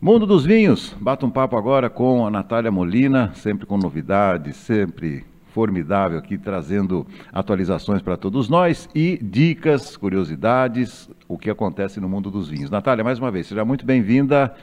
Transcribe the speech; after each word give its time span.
Mundo 0.00 0.26
dos 0.26 0.44
Vinhos, 0.44 0.94
bata 1.00 1.26
um 1.26 1.30
papo 1.30 1.56
agora 1.56 1.90
com 1.90 2.24
a 2.24 2.30
Natália 2.30 2.70
Molina, 2.70 3.32
sempre 3.34 3.66
com 3.66 3.76
novidades, 3.76 4.54
sempre 4.54 5.26
formidável 5.48 6.16
aqui, 6.16 6.38
trazendo 6.38 7.04
atualizações 7.32 8.00
para 8.00 8.16
todos 8.16 8.48
nós 8.48 8.88
e 8.94 9.18
dicas, 9.20 9.96
curiosidades, 9.96 11.10
o 11.26 11.36
que 11.36 11.50
acontece 11.50 11.98
no 11.98 12.08
mundo 12.08 12.30
dos 12.30 12.48
vinhos. 12.48 12.70
Natália, 12.70 13.02
mais 13.02 13.18
uma 13.18 13.28
vez, 13.28 13.48
seja 13.48 13.64
muito 13.64 13.84
bem-vinda 13.84 14.54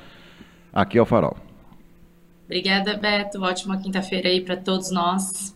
aqui 0.71 0.98
ao 0.98 1.06
Farol. 1.06 1.36
Obrigada, 2.46 2.96
Beto. 2.96 3.42
Ótima 3.42 3.76
quinta-feira 3.78 4.29
aí 4.29 4.40
para 4.40 4.56
todos 4.56 4.90
nós. 4.90 5.54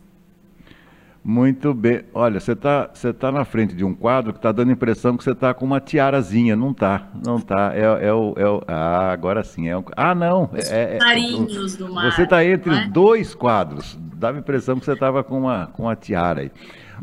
Muito 1.24 1.74
bem. 1.74 2.04
Olha, 2.14 2.40
você 2.40 2.54
está 2.54 2.90
você 2.94 3.12
tá 3.12 3.32
na 3.32 3.44
frente 3.44 3.76
de 3.76 3.84
um 3.84 3.94
quadro 3.94 4.32
que 4.32 4.40
está 4.40 4.52
dando 4.52 4.70
a 4.70 4.74
impressão 4.74 5.18
que 5.18 5.24
você 5.24 5.32
está 5.32 5.54
com 5.54 5.66
uma 5.66 5.80
tiarazinha. 5.82 6.56
Não 6.56 6.74
tá, 6.74 7.10
não 7.26 7.40
tá. 7.40 7.72
É, 7.76 8.08
é, 8.08 8.14
o, 8.14 8.34
é 8.38 8.48
o. 8.48 8.62
Ah, 8.68 9.12
agora 9.12 9.44
sim. 9.44 9.68
É 9.68 9.78
o, 9.78 9.84
ah, 9.96 10.16
não. 10.16 10.50
É, 10.54 10.96
é, 10.96 10.98
Marinhos 10.98 11.76
do 11.76 11.94
mar. 11.94 12.12
Você 12.12 12.24
está 12.24 12.44
entre 12.44 12.74
é? 12.74 12.88
dois 12.88 13.36
quadros. 13.36 13.98
Dava 14.16 14.38
a 14.38 14.40
impressão 14.40 14.80
que 14.80 14.86
você 14.86 14.94
estava 14.94 15.24
com 15.24 15.40
uma, 15.40 15.68
com 15.68 15.84
uma 15.84 15.96
tiara 15.96 16.42
aí. 16.42 16.52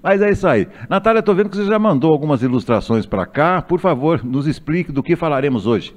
Mas 0.02 0.20
é 0.22 0.30
isso 0.30 0.46
aí. 0.46 0.66
Natália, 0.88 1.20
estou 1.20 1.34
vendo 1.34 1.50
que 1.50 1.56
você 1.56 1.66
já 1.66 1.78
mandou 1.78 2.12
algumas 2.12 2.42
ilustrações 2.42 3.06
para 3.06 3.26
cá. 3.26 3.62
Por 3.62 3.80
favor, 3.80 4.24
nos 4.24 4.46
explique 4.46 4.92
do 4.92 5.02
que 5.02 5.16
falaremos 5.16 5.66
hoje. 5.66 5.94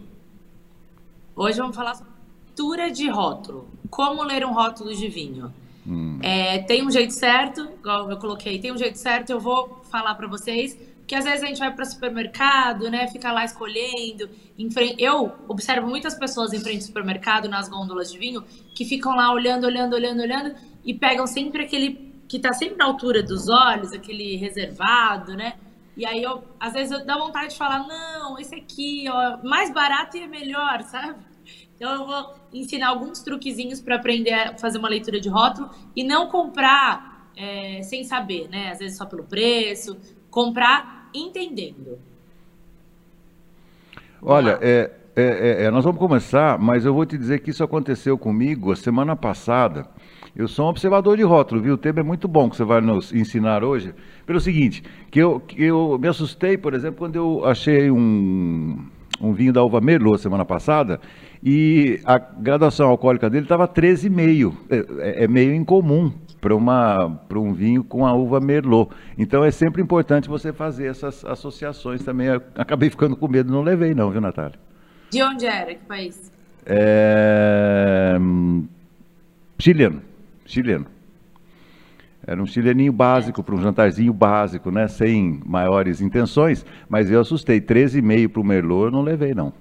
Hoje 1.36 1.58
vamos 1.58 1.76
falar 1.76 1.96
sobre 1.96 2.12
leitura 2.48 2.92
de 2.92 3.10
rótulo. 3.10 3.68
Como 3.90 4.24
ler 4.24 4.46
um 4.46 4.54
rótulo 4.54 4.94
de 4.94 5.08
vinho. 5.08 5.54
Hum. 5.88 6.20
É, 6.22 6.60
tem 6.60 6.86
um 6.86 6.92
jeito 6.92 7.14
certo, 7.14 7.62
igual 7.80 8.10
eu 8.10 8.18
coloquei, 8.18 8.60
tem 8.60 8.72
um 8.72 8.78
jeito 8.78 8.98
certo, 8.98 9.32
eu 9.32 9.40
vou 9.40 9.82
falar 9.90 10.16
para 10.16 10.28
vocês, 10.28 10.78
que 11.08 11.16
às 11.16 11.26
vezes 11.26 11.44
a 11.44 11.48
gente 11.48 11.58
vai 11.60 11.74
para 11.74 11.86
supermercado, 11.86 12.90
né, 12.90 13.08
fica 13.08 13.32
lá 13.32 13.44
escolhendo. 13.44 14.30
Frente, 14.72 15.02
eu 15.02 15.34
observo 15.48 15.88
muitas 15.88 16.14
pessoas 16.14 16.54
em 16.54 16.60
frente 16.60 16.82
ao 16.82 16.88
supermercado, 16.88 17.50
nas 17.50 17.68
gôndolas 17.68 18.12
de 18.12 18.20
vinho, 18.20 18.44
que 18.76 18.86
ficam 18.86 19.16
lá 19.16 19.34
olhando, 19.34 19.66
olhando, 19.66 19.94
olhando, 19.94 20.22
olhando, 20.22 20.56
e 20.86 20.94
pegam 20.94 21.26
sempre 21.26 21.64
aquele 21.64 22.14
que 22.28 22.38
tá 22.38 22.54
sempre 22.54 22.78
na 22.78 22.86
altura 22.86 23.24
dos 23.24 23.50
olhos, 23.50 23.92
aquele 23.92 24.36
reservado, 24.36 25.36
né? 25.36 25.56
E 25.98 26.06
aí, 26.06 26.22
eu, 26.22 26.44
às 26.60 26.74
vezes, 26.74 26.92
eu 26.92 27.04
dá 27.04 27.18
vontade 27.18 27.54
de 27.54 27.58
falar, 27.58 27.88
não, 27.88 28.38
esse 28.38 28.54
aqui, 28.54 29.06
ó, 29.10 29.44
mais 29.44 29.74
barato 29.74 30.16
e 30.16 30.22
é 30.22 30.28
melhor, 30.28 30.84
sabe? 30.84 31.16
Então 31.80 31.94
eu 31.94 32.06
vou 32.06 32.36
ensinar 32.52 32.90
alguns 32.90 33.22
truquezinhos 33.22 33.80
para 33.80 33.96
aprender 33.96 34.34
a 34.34 34.58
fazer 34.58 34.78
uma 34.78 34.90
leitura 34.90 35.18
de 35.18 35.30
rótulo 35.30 35.70
e 35.96 36.04
não 36.04 36.28
comprar 36.28 37.32
é, 37.38 37.82
sem 37.84 38.04
saber, 38.04 38.50
né? 38.50 38.72
Às 38.74 38.80
vezes 38.80 38.98
só 38.98 39.06
pelo 39.06 39.24
preço, 39.24 39.98
comprar 40.30 41.10
entendendo. 41.14 41.98
Olha, 44.22 44.60
é, 44.62 44.92
é, 45.16 45.24
é, 45.24 45.64
é, 45.64 45.72
nós 45.72 45.86
vamos 45.86 46.00
começar, 46.00 46.60
mas 46.60 46.84
eu 46.84 46.94
vou 46.94 47.06
te 47.06 47.18
dizer 47.18 47.40
que 47.40 47.52
isso 47.52 47.64
aconteceu 47.64 48.18
comigo 48.18 48.74
a 48.74 48.76
semana 48.76 49.16
passada. 49.16 49.88
Eu 50.36 50.50
sou 50.50 50.66
um 50.66 50.70
observador 50.70 51.16
de 51.16 51.24
rótulo, 51.24 51.62
viu? 51.62 51.76
O 51.76 51.78
tema 51.78 52.02
é 52.02 52.04
muito 52.04 52.28
bom 52.28 52.50
que 52.50 52.58
você 52.58 52.66
vai 52.66 52.82
nos 52.82 53.14
ensinar 53.14 53.64
hoje. 53.64 53.96
Pelo 54.26 54.42
seguinte, 54.42 54.84
que 55.10 55.20
eu, 55.20 55.40
que 55.40 55.64
eu 55.64 55.98
me 55.98 56.10
assustei, 56.10 56.58
por 56.58 56.74
exemplo, 56.74 56.98
quando 56.98 57.16
eu 57.16 57.46
achei 57.46 57.90
um, 57.90 58.86
um 59.22 59.34
vinho 59.34 59.54
da 59.54 59.64
uva 59.64 59.82
Merlot 59.82 60.22
semana 60.22 60.46
passada 60.46 61.00
e 61.44 62.00
a 62.06 62.18
graduação 62.18 62.90
alcoólica 62.90 63.30
dele 63.30 63.46
estava 63.46 63.68
13,5. 63.68 64.54
É, 64.70 64.78
é, 65.22 65.24
é 65.24 65.28
meio 65.28 65.54
incomum 65.54 66.12
para 66.40 67.40
um 67.40 67.54
vinho 67.54 67.84
com 67.84 68.06
a 68.06 68.14
uva 68.14 68.40
Merlot. 68.40 68.92
Então 69.18 69.44
é 69.44 69.52
sempre 69.52 69.82
importante 69.82 70.30
você 70.30 70.54
fazer 70.54 70.88
essas 70.88 71.24
associações 71.26 72.04
também. 72.04 72.28
Eu 72.28 72.42
acabei 72.56 72.90
ficando 72.90 73.16
com 73.16 73.28
medo, 73.28 73.52
não 73.52 73.62
levei 73.62 73.94
não, 73.94 74.10
viu, 74.10 74.22
Natália? 74.22 74.60
De 75.10 75.22
onde 75.24 75.46
era? 75.46 75.74
Que 75.74 75.86
país? 75.86 76.32
É... 76.66 78.18
Chileno. 79.58 80.02
Chileno. 80.46 80.86
Era 82.30 82.44
um 82.44 82.46
chileninho 82.46 82.94
básico, 82.94 83.42
para 83.42 83.56
um 83.56 83.60
jantarzinho 83.60 84.14
básico, 84.14 84.70
né? 84.70 84.88
Sem 84.88 85.42
maiores 85.44 86.00
intenções, 86.00 86.64
mas 86.88 87.10
eu 87.10 87.20
assustei. 87.20 87.60
13,5 87.60 88.30
para 88.30 88.42
o 88.42 88.46
Merlot 88.46 88.86
eu 88.86 88.92
não 88.92 89.02
levei, 89.02 89.34
não. 89.34 89.52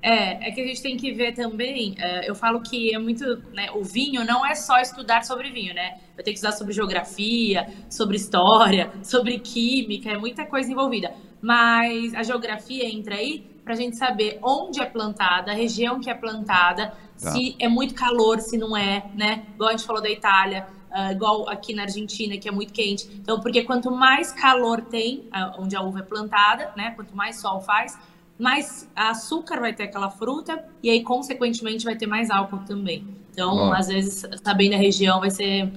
É, 0.00 0.48
é 0.48 0.50
que 0.50 0.62
a 0.62 0.66
gente 0.66 0.80
tem 0.80 0.96
que 0.96 1.12
ver 1.12 1.34
também. 1.34 1.90
Uh, 1.98 2.24
eu 2.24 2.34
falo 2.34 2.62
que 2.62 2.94
é 2.94 2.98
muito. 2.98 3.22
Né, 3.52 3.70
o 3.74 3.84
vinho 3.84 4.24
não 4.24 4.46
é 4.46 4.54
só 4.54 4.78
estudar 4.78 5.22
sobre 5.22 5.50
vinho, 5.50 5.74
né? 5.74 5.98
Eu 6.16 6.24
tenho 6.24 6.32
que 6.32 6.38
estudar 6.38 6.52
sobre 6.52 6.72
geografia, 6.72 7.66
sobre 7.90 8.16
história, 8.16 8.90
sobre 9.02 9.38
química, 9.38 10.10
é 10.10 10.16
muita 10.16 10.46
coisa 10.46 10.72
envolvida. 10.72 11.12
Mas 11.42 12.14
a 12.14 12.22
geografia 12.22 12.88
entra 12.88 13.16
aí 13.16 13.44
para 13.62 13.74
a 13.74 13.76
gente 13.76 13.98
saber 13.98 14.38
onde 14.42 14.80
é 14.80 14.86
plantada, 14.86 15.50
a 15.52 15.54
região 15.54 16.00
que 16.00 16.08
é 16.08 16.14
plantada, 16.14 16.94
tá. 17.20 17.32
se 17.32 17.54
é 17.58 17.68
muito 17.68 17.94
calor, 17.94 18.40
se 18.40 18.56
não 18.56 18.74
é, 18.74 19.04
né? 19.14 19.44
Igual 19.54 19.68
a 19.68 19.72
gente 19.72 19.84
falou 19.84 20.00
da 20.00 20.08
Itália, 20.08 20.66
uh, 20.90 21.12
igual 21.12 21.48
aqui 21.48 21.74
na 21.74 21.82
Argentina, 21.82 22.36
que 22.36 22.48
é 22.48 22.52
muito 22.52 22.72
quente. 22.72 23.08
Então, 23.14 23.40
porque 23.40 23.62
quanto 23.62 23.90
mais 23.90 24.32
calor 24.32 24.80
tem, 24.82 25.28
uh, 25.34 25.60
onde 25.62 25.76
a 25.76 25.82
uva 25.82 26.00
é 26.00 26.02
plantada, 26.02 26.70
né? 26.76 26.92
Quanto 26.92 27.14
mais 27.16 27.40
sol 27.40 27.60
faz, 27.60 27.98
mais 28.38 28.88
açúcar 28.94 29.60
vai 29.60 29.72
ter 29.72 29.84
aquela 29.84 30.10
fruta 30.10 30.64
e 30.82 30.90
aí, 30.90 31.02
consequentemente, 31.02 31.84
vai 31.84 31.96
ter 31.96 32.06
mais 32.06 32.30
álcool 32.30 32.58
também. 32.58 33.06
Então, 33.32 33.72
às 33.72 33.88
vezes, 33.88 34.24
sabendo 34.42 34.74
a 34.74 34.78
região 34.78 35.20
vai 35.20 35.30
ser 35.30 35.70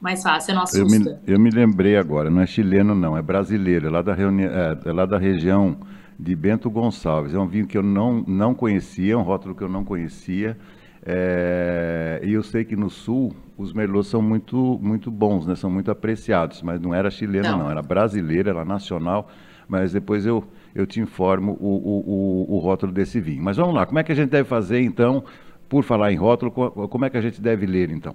mais 0.00 0.22
fácil, 0.22 0.54
não 0.54 0.62
assusta. 0.62 0.80
Eu 0.80 0.88
me, 0.88 1.18
eu 1.26 1.40
me 1.40 1.50
lembrei 1.50 1.96
agora, 1.96 2.28
não 2.28 2.40
é 2.40 2.46
chileno 2.46 2.94
não, 2.94 3.16
é 3.16 3.22
brasileiro, 3.22 3.86
é 3.86 3.90
lá 3.90 4.02
da, 4.02 4.12
reuni 4.12 4.44
é, 4.44 4.78
é 4.84 4.92
lá 4.92 5.06
da 5.06 5.16
região 5.16 5.76
de 6.18 6.34
Bento 6.34 6.68
Gonçalves. 6.70 7.34
É 7.34 7.38
um 7.38 7.46
vinho 7.46 7.66
que 7.66 7.76
eu 7.76 7.82
não, 7.82 8.22
não 8.26 8.54
conhecia, 8.54 9.18
um 9.18 9.22
rótulo 9.22 9.54
que 9.54 9.62
eu 9.62 9.68
não 9.68 9.84
conhecia. 9.84 10.56
É, 11.04 12.20
e 12.22 12.32
eu 12.32 12.42
sei 12.42 12.64
que 12.64 12.76
no 12.76 12.88
sul 12.88 13.34
os 13.58 13.72
merlots 13.72 14.08
são 14.08 14.22
muito, 14.22 14.78
muito 14.80 15.10
bons, 15.10 15.46
né? 15.46 15.56
são 15.56 15.68
muito 15.68 15.90
apreciados, 15.90 16.62
mas 16.62 16.80
não 16.80 16.94
era 16.94 17.10
chileno 17.10 17.48
não, 17.48 17.58
não 17.58 17.70
era 17.70 17.82
brasileiro, 17.82 18.50
era 18.50 18.64
nacional. 18.64 19.28
Mas 19.68 19.92
depois 19.92 20.26
eu, 20.26 20.44
eu 20.74 20.86
te 20.86 21.00
informo 21.00 21.56
o, 21.60 21.66
o, 21.66 22.50
o, 22.50 22.56
o 22.56 22.58
rótulo 22.58 22.92
desse 22.92 23.20
vinho. 23.20 23.42
Mas 23.42 23.56
vamos 23.56 23.74
lá, 23.74 23.86
como 23.86 23.98
é 23.98 24.04
que 24.04 24.12
a 24.12 24.14
gente 24.14 24.30
deve 24.30 24.48
fazer 24.48 24.80
então, 24.80 25.24
por 25.68 25.82
falar 25.82 26.12
em 26.12 26.16
rótulo, 26.16 26.50
como 26.52 27.04
é 27.04 27.10
que 27.10 27.16
a 27.16 27.20
gente 27.20 27.40
deve 27.40 27.66
ler 27.66 27.90
então? 27.90 28.14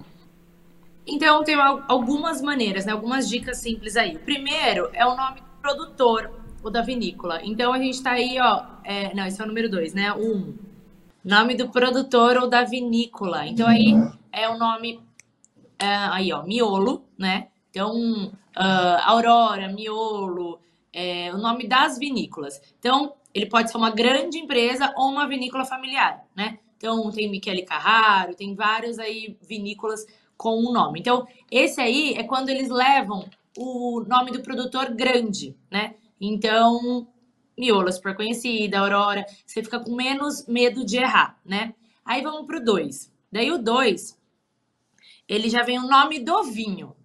Então, 1.06 1.42
tem 1.42 1.56
algumas 1.88 2.42
maneiras, 2.42 2.84
né? 2.84 2.92
algumas 2.92 3.28
dicas 3.28 3.58
simples 3.58 3.96
aí. 3.96 4.16
O 4.16 4.18
primeiro 4.20 4.90
é 4.92 5.06
o 5.06 5.16
nome 5.16 5.40
do 5.40 5.46
produtor, 5.62 6.30
ou 6.62 6.70
da 6.70 6.82
vinícola. 6.82 7.40
Então, 7.42 7.72
a 7.72 7.78
gente 7.78 7.94
está 7.94 8.12
aí, 8.12 8.38
ó. 8.38 8.62
É, 8.84 9.14
não, 9.14 9.26
esse 9.26 9.40
é 9.40 9.44
o 9.44 9.48
número 9.48 9.70
dois, 9.70 9.94
né? 9.94 10.12
Um. 10.12 10.54
Nome 11.24 11.54
do 11.54 11.68
produtor 11.68 12.36
ou 12.36 12.48
da 12.48 12.64
vinícola. 12.64 13.46
Então, 13.46 13.66
aí 13.66 13.92
é 14.32 14.48
o 14.48 14.58
nome. 14.58 15.00
É, 15.78 15.86
aí, 15.86 16.32
ó, 16.32 16.42
miolo, 16.42 17.04
né? 17.16 17.48
Então, 17.70 18.32
uh, 18.56 19.00
Aurora, 19.04 19.68
miolo, 19.68 20.58
é, 20.92 21.32
o 21.32 21.38
nome 21.38 21.68
das 21.68 21.98
vinícolas. 21.98 22.60
Então, 22.78 23.14
ele 23.34 23.46
pode 23.46 23.70
ser 23.70 23.76
uma 23.76 23.90
grande 23.90 24.38
empresa 24.38 24.92
ou 24.96 25.10
uma 25.10 25.28
vinícola 25.28 25.64
familiar, 25.64 26.24
né? 26.34 26.58
Então, 26.76 27.10
tem 27.10 27.30
Michele 27.30 27.62
Carraro, 27.62 28.34
tem 28.34 28.54
vários 28.54 28.98
aí 28.98 29.36
vinícolas 29.46 30.06
com 30.36 30.56
um 30.58 30.72
nome. 30.72 31.00
Então, 31.00 31.26
esse 31.50 31.80
aí 31.80 32.14
é 32.14 32.22
quando 32.22 32.48
eles 32.48 32.68
levam 32.68 33.28
o 33.56 34.04
nome 34.06 34.30
do 34.30 34.40
produtor 34.40 34.90
grande, 34.90 35.56
né? 35.70 35.94
Então, 36.20 37.06
Miolo 37.58 37.88
é 37.88 37.92
super 37.92 38.14
conhecida, 38.14 38.78
Aurora, 38.78 39.26
você 39.44 39.62
fica 39.62 39.80
com 39.80 39.94
menos 39.94 40.46
medo 40.46 40.84
de 40.84 40.96
errar, 40.96 41.38
né? 41.44 41.74
Aí 42.04 42.22
vamos 42.22 42.46
pro 42.46 42.64
2. 42.64 43.12
Daí 43.30 43.50
o 43.50 43.58
2, 43.58 44.18
ele 45.28 45.50
já 45.50 45.62
vem 45.62 45.78
o 45.78 45.86
nome 45.86 46.20
do 46.20 46.42
vinho. 46.44 46.96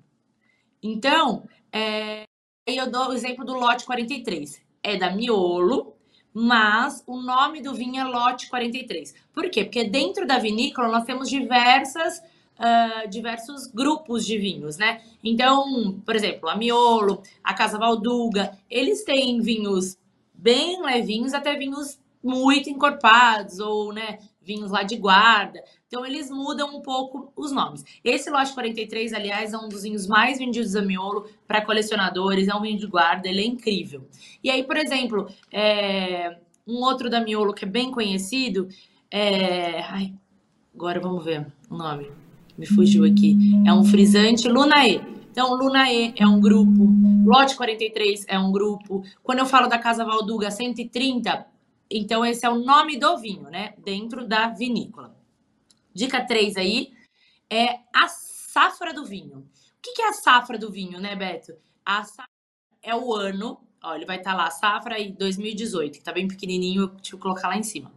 Então, 0.81 1.47
é, 1.71 2.25
Aí 2.65 2.77
eu 2.77 2.89
dou 2.89 3.09
o 3.09 3.13
exemplo 3.13 3.43
do 3.43 3.53
lote 3.53 3.85
43. 3.85 4.61
É 4.81 4.95
da 4.95 5.11
Miolo, 5.11 5.95
mas 6.33 7.03
o 7.05 7.17
nome 7.17 7.61
do 7.61 7.73
vinho 7.73 7.99
é 7.99 8.03
lote 8.05 8.49
43. 8.49 9.13
Por 9.33 9.49
quê? 9.49 9.65
Porque 9.65 9.83
dentro 9.83 10.25
da 10.25 10.39
vinícola 10.39 10.87
nós 10.87 11.03
temos 11.03 11.29
diversas 11.29 12.21
Uh, 12.53 13.09
diversos 13.09 13.65
grupos 13.65 14.23
de 14.23 14.37
vinhos, 14.37 14.77
né? 14.77 15.01
Então, 15.23 15.99
por 16.05 16.15
exemplo, 16.15 16.47
a 16.47 16.55
Miolo, 16.55 17.23
a 17.43 17.51
Casa 17.51 17.79
Valduga, 17.79 18.55
eles 18.69 19.03
têm 19.03 19.41
vinhos 19.41 19.97
bem 20.43 20.83
levinhos 20.83 21.33
até 21.33 21.55
vinhos 21.55 21.97
muito 22.21 22.69
encorpados 22.69 23.59
ou, 23.59 23.93
né, 23.93 24.19
vinhos 24.41 24.71
lá 24.71 24.83
de 24.83 24.97
guarda. 24.97 25.63
Então, 25.87 26.05
eles 26.05 26.29
mudam 26.29 26.75
um 26.75 26.81
pouco 26.81 27.31
os 27.35 27.51
nomes. 27.51 27.83
Esse 28.03 28.29
lote 28.29 28.53
43, 28.53 29.13
aliás, 29.13 29.53
é 29.53 29.57
um 29.57 29.69
dos 29.69 29.83
vinhos 29.83 30.05
mais 30.05 30.37
vendidos 30.37 30.73
da 30.73 30.81
Miolo 30.81 31.27
para 31.47 31.61
colecionadores, 31.61 32.47
é 32.49 32.53
um 32.53 32.61
vinho 32.61 32.77
de 32.77 32.87
guarda, 32.87 33.27
ele 33.27 33.41
é 33.41 33.45
incrível. 33.45 34.05
E 34.43 34.51
aí, 34.51 34.63
por 34.63 34.75
exemplo, 34.75 35.27
é... 35.51 36.37
um 36.67 36.81
outro 36.83 37.09
da 37.09 37.21
Miolo 37.21 37.53
que 37.53 37.63
é 37.63 37.67
bem 37.67 37.89
conhecido 37.89 38.67
é. 39.09 39.81
Ai, 39.83 40.13
agora 40.73 40.99
vamos 40.99 41.23
ver 41.23 41.45
o 41.69 41.77
nome. 41.77 42.09
Me 42.57 42.65
fugiu 42.65 43.05
aqui. 43.05 43.37
É 43.65 43.71
um 43.71 43.83
frisante 43.85 44.47
Lunae. 44.47 45.12
Então, 45.33 45.55
Lunae 45.55 46.13
é 46.15 46.27
um 46.27 46.39
grupo, 46.39 46.93
Lote 47.25 47.55
43 47.55 48.23
é 48.27 48.37
um 48.37 48.51
grupo. 48.51 49.03
Quando 49.23 49.39
eu 49.39 49.47
falo 49.47 49.67
da 49.67 49.79
Casa 49.79 50.05
Valduga 50.05 50.51
130, 50.51 51.47
Então, 51.89 52.23
esse 52.23 52.45
é 52.45 52.49
o 52.51 52.59
nome 52.59 52.99
do 52.99 53.17
vinho, 53.17 53.49
né? 53.49 53.73
Dentro 53.79 54.27
da 54.27 54.49
vinícola. 54.49 55.17
Dica 55.91 56.23
3 56.23 56.55
aí 56.57 56.93
é 57.49 57.79
a 57.91 58.07
safra 58.07 58.93
do 58.93 59.03
vinho. 59.05 59.39
O 59.39 59.45
que 59.81 60.03
é 60.03 60.09
a 60.09 60.13
safra 60.13 60.55
do 60.55 60.71
vinho, 60.71 60.99
né, 60.99 61.15
Beto? 61.15 61.55
A 61.83 62.03
safra 62.03 62.29
é 62.83 62.95
o 62.95 63.11
ano, 63.11 63.59
ó, 63.83 63.95
ele 63.95 64.05
vai 64.05 64.17
estar 64.17 64.33
tá 64.33 64.37
lá, 64.37 64.51
safra 64.51 64.97
aí 64.97 65.11
2018, 65.13 65.97
que 65.97 66.03
tá 66.03 66.13
bem 66.13 66.27
pequenininho, 66.27 66.89
deixa 66.89 67.15
eu 67.15 67.19
colocar 67.19 67.47
lá 67.47 67.57
em 67.57 67.63
cima. 67.63 67.91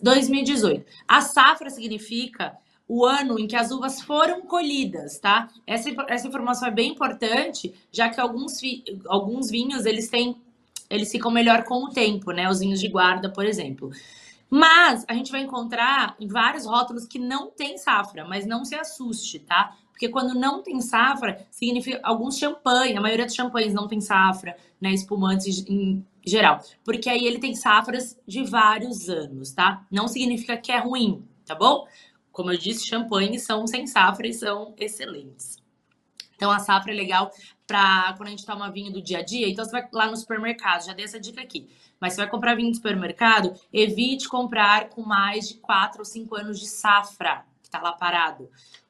2018. 0.00 0.86
A 1.08 1.20
safra 1.20 1.68
significa 1.68 2.56
o 2.92 3.06
ano 3.06 3.38
em 3.38 3.46
que 3.46 3.54
as 3.54 3.70
uvas 3.70 4.02
foram 4.02 4.40
colhidas, 4.42 5.20
tá? 5.20 5.48
Essa, 5.64 5.90
essa 6.08 6.26
informação 6.26 6.66
é 6.66 6.72
bem 6.72 6.90
importante, 6.90 7.72
já 7.92 8.08
que 8.08 8.20
alguns, 8.20 8.58
alguns 9.06 9.48
vinhos, 9.48 9.86
eles 9.86 10.08
têm, 10.08 10.34
eles 10.90 11.08
ficam 11.08 11.30
melhor 11.30 11.62
com 11.62 11.84
o 11.84 11.90
tempo, 11.90 12.32
né? 12.32 12.50
Os 12.50 12.58
vinhos 12.58 12.80
de 12.80 12.88
guarda, 12.88 13.30
por 13.30 13.46
exemplo. 13.46 13.92
Mas 14.50 15.04
a 15.06 15.14
gente 15.14 15.30
vai 15.30 15.40
encontrar 15.42 16.16
em 16.18 16.26
vários 16.26 16.66
rótulos 16.66 17.06
que 17.06 17.20
não 17.20 17.48
tem 17.48 17.78
safra, 17.78 18.24
mas 18.24 18.44
não 18.44 18.64
se 18.64 18.74
assuste, 18.74 19.38
tá? 19.38 19.76
Porque 19.92 20.08
quando 20.08 20.34
não 20.34 20.60
tem 20.60 20.80
safra, 20.80 21.46
significa 21.48 22.00
alguns 22.02 22.38
champanhe, 22.38 22.96
a 22.96 23.00
maioria 23.00 23.24
dos 23.24 23.36
champanhes 23.36 23.72
não 23.72 23.86
tem 23.86 24.00
safra, 24.00 24.56
né? 24.80 24.90
Espumantes 24.90 25.64
em 25.68 26.04
geral. 26.26 26.58
Porque 26.84 27.08
aí 27.08 27.24
ele 27.24 27.38
tem 27.38 27.54
safras 27.54 28.18
de 28.26 28.42
vários 28.42 29.08
anos, 29.08 29.52
tá? 29.52 29.86
Não 29.88 30.08
significa 30.08 30.56
que 30.56 30.72
é 30.72 30.78
ruim, 30.80 31.22
tá 31.46 31.54
bom? 31.54 31.86
Como 32.32 32.50
eu 32.50 32.58
disse, 32.58 32.86
champanhes 32.86 33.42
são 33.42 33.66
sem 33.66 33.86
safra 33.86 34.26
e 34.26 34.32
são 34.32 34.74
excelentes. 34.78 35.60
Então 36.40 36.50
a 36.50 36.58
safra 36.58 36.90
é 36.90 36.94
legal 36.94 37.30
para 37.66 38.14
quando 38.16 38.28
a 38.28 38.30
gente 38.30 38.46
toma 38.46 38.70
vinho 38.70 38.90
do 38.90 39.02
dia 39.02 39.18
a 39.18 39.22
dia. 39.22 39.46
Então 39.46 39.62
você 39.62 39.70
vai 39.70 39.86
lá 39.92 40.06
no 40.06 40.16
supermercado, 40.16 40.86
já 40.86 40.94
dei 40.94 41.04
essa 41.04 41.20
dica 41.20 41.42
aqui. 41.42 41.68
Mas 42.00 42.14
você 42.14 42.22
vai 42.22 42.30
comprar 42.30 42.54
vinho 42.54 42.70
do 42.70 42.76
supermercado, 42.76 43.52
evite 43.70 44.26
comprar 44.26 44.88
com 44.88 45.02
mais 45.02 45.48
de 45.48 45.56
4 45.56 45.98
ou 45.98 46.04
5 46.04 46.34
anos 46.34 46.58
de 46.58 46.66
safra, 46.66 47.44
que 47.60 47.68
está 47.68 47.78
lá 47.82 47.92
parado. 47.92 48.48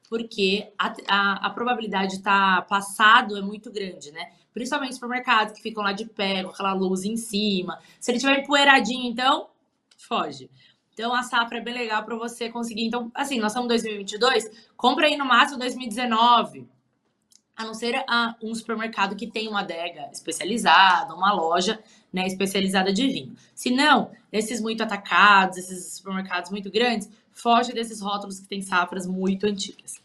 Porque 0.09 0.71
a, 0.79 0.93
a, 1.09 1.47
a 1.47 1.49
probabilidade 1.49 2.11
de 2.11 2.17
estar 2.19 2.55
tá 2.55 2.61
passado 2.61 3.35
é 3.35 3.41
muito 3.41 3.69
grande, 3.69 4.11
né? 4.11 4.31
Principalmente 4.53 4.93
supermercados 4.93 5.53
que 5.53 5.61
ficam 5.61 5.83
lá 5.83 5.91
de 5.91 6.05
pé, 6.05 6.43
com 6.43 6.51
aquela 6.51 6.73
luz 6.73 7.03
em 7.03 7.17
cima. 7.17 7.79
Se 7.99 8.11
ele 8.11 8.19
tiver 8.19 8.39
empoeiradinho, 8.39 9.11
então, 9.11 9.49
foge. 9.97 10.49
Então, 11.01 11.15
a 11.15 11.23
safra 11.23 11.57
é 11.57 11.61
bem 11.61 11.73
legal 11.73 12.03
para 12.03 12.15
você 12.15 12.47
conseguir. 12.47 12.85
Então, 12.85 13.11
assim, 13.15 13.39
nós 13.39 13.53
estamos 13.53 13.65
em 13.65 13.69
2022, 13.69 14.51
compra 14.77 15.07
aí 15.07 15.17
no 15.17 15.25
máximo 15.25 15.57
2019 15.57 16.69
a 17.55 17.65
não 17.65 17.73
ser 17.73 18.05
a, 18.07 18.35
um 18.39 18.53
supermercado 18.53 19.15
que 19.15 19.25
tem 19.25 19.47
uma 19.47 19.61
adega 19.61 20.09
especializada, 20.11 21.15
uma 21.15 21.33
loja 21.33 21.83
né, 22.13 22.27
especializada 22.27 22.93
de 22.93 23.07
vinho. 23.07 23.35
Se 23.55 23.71
não, 23.71 24.11
esses 24.31 24.61
muito 24.61 24.83
atacados, 24.83 25.57
esses 25.57 25.95
supermercados 25.95 26.51
muito 26.51 26.69
grandes, 26.69 27.09
foge 27.31 27.73
desses 27.73 27.99
rótulos 27.99 28.39
que 28.39 28.47
têm 28.47 28.61
safras 28.61 29.07
muito 29.07 29.47
antigas. 29.47 29.95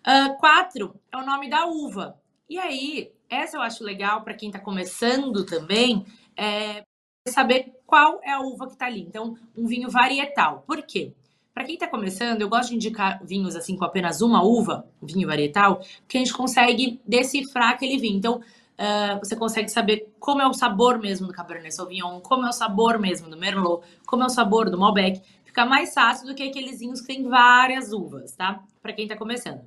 Uh, 0.00 0.38
quatro 0.38 0.98
é 1.12 1.18
o 1.18 1.26
nome 1.26 1.50
da 1.50 1.66
uva. 1.66 2.18
E 2.48 2.58
aí, 2.58 3.12
essa 3.28 3.58
eu 3.58 3.60
acho 3.60 3.84
legal 3.84 4.22
para 4.22 4.32
quem 4.32 4.48
está 4.48 4.58
começando 4.58 5.44
também, 5.44 6.06
é 6.34 6.82
saber 7.28 7.72
qual 7.86 8.20
é 8.22 8.32
a 8.32 8.40
uva 8.40 8.66
que 8.66 8.72
está 8.72 8.86
ali. 8.86 9.02
Então, 9.02 9.36
um 9.56 9.66
vinho 9.66 9.90
varietal. 9.90 10.64
Por 10.66 10.82
quê? 10.82 11.12
Para 11.52 11.64
quem 11.64 11.74
está 11.74 11.86
começando, 11.86 12.40
eu 12.40 12.48
gosto 12.48 12.70
de 12.70 12.76
indicar 12.76 13.20
vinhos 13.24 13.54
assim 13.56 13.76
com 13.76 13.84
apenas 13.84 14.20
uma 14.22 14.42
uva, 14.42 14.86
vinho 15.02 15.26
varietal, 15.26 15.80
porque 16.00 16.16
a 16.16 16.20
gente 16.20 16.32
consegue 16.32 17.00
decifrar 17.06 17.70
aquele 17.70 17.98
vinho. 17.98 18.16
Então, 18.16 18.36
uh, 18.36 19.18
você 19.18 19.36
consegue 19.36 19.68
saber 19.68 20.10
como 20.18 20.40
é 20.40 20.46
o 20.46 20.54
sabor 20.54 20.98
mesmo 20.98 21.26
do 21.26 21.32
Cabernet 21.32 21.74
Sauvignon, 21.74 22.20
como 22.20 22.46
é 22.46 22.48
o 22.48 22.52
sabor 22.52 22.98
mesmo 22.98 23.28
do 23.28 23.36
Merlot, 23.36 23.84
como 24.06 24.22
é 24.22 24.26
o 24.26 24.30
sabor 24.30 24.70
do 24.70 24.78
Malbec. 24.78 25.20
Fica 25.44 25.66
mais 25.66 25.92
fácil 25.92 26.26
do 26.26 26.34
que 26.34 26.44
aqueles 26.44 26.78
vinhos 26.78 27.00
que 27.00 27.08
tem 27.08 27.28
várias 27.28 27.92
uvas, 27.92 28.32
tá? 28.36 28.62
Para 28.80 28.92
quem 28.92 29.04
está 29.04 29.16
começando. 29.16 29.62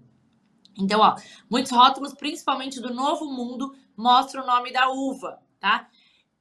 Então, 0.79 1.01
ó, 1.01 1.15
muitos 1.49 1.71
rótulos, 1.71 2.13
principalmente 2.13 2.79
do 2.79 2.93
Novo 2.93 3.25
Mundo, 3.25 3.75
mostram 3.95 4.43
o 4.43 4.47
nome 4.47 4.71
da 4.71 4.89
uva, 4.89 5.39
tá? 5.59 5.87